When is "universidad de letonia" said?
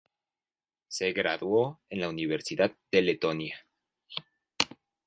2.09-3.67